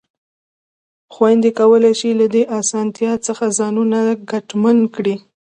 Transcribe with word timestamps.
خویندې 1.13 1.51
کولای 1.59 1.93
شي 1.99 2.09
له 2.19 2.27
دې 2.33 2.43
اسانتیا 2.59 3.13
څخه 3.27 3.45
ځانونه 3.57 3.99
ګټمن 4.31 4.77
کړي. 4.95 5.15